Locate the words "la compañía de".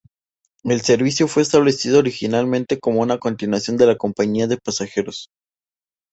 3.85-4.57